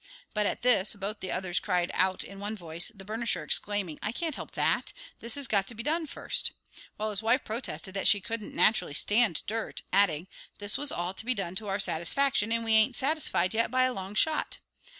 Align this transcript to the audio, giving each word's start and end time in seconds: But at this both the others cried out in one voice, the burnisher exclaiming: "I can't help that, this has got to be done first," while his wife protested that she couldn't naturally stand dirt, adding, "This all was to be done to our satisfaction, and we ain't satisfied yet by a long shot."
But 0.33 0.47
at 0.47 0.63
this 0.63 0.95
both 0.95 1.19
the 1.19 1.31
others 1.31 1.59
cried 1.59 1.91
out 1.93 2.23
in 2.23 2.39
one 2.39 2.57
voice, 2.57 2.91
the 2.95 3.05
burnisher 3.05 3.43
exclaiming: 3.43 3.99
"I 4.01 4.11
can't 4.11 4.35
help 4.35 4.53
that, 4.53 4.93
this 5.19 5.35
has 5.35 5.47
got 5.47 5.67
to 5.67 5.75
be 5.75 5.83
done 5.83 6.07
first," 6.07 6.53
while 6.97 7.11
his 7.11 7.21
wife 7.21 7.43
protested 7.43 7.93
that 7.93 8.07
she 8.07 8.19
couldn't 8.19 8.55
naturally 8.55 8.95
stand 8.95 9.43
dirt, 9.45 9.83
adding, 9.93 10.27
"This 10.57 10.79
all 10.91 11.07
was 11.09 11.15
to 11.17 11.25
be 11.25 11.35
done 11.35 11.53
to 11.57 11.67
our 11.67 11.79
satisfaction, 11.79 12.51
and 12.51 12.63
we 12.65 12.73
ain't 12.73 12.95
satisfied 12.95 13.53
yet 13.53 13.69
by 13.69 13.83
a 13.83 13.93
long 13.93 14.15
shot." 14.15 14.57